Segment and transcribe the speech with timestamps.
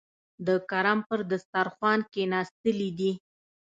[0.45, 3.11] د کرم پر دسترخوان کېناستلي دي.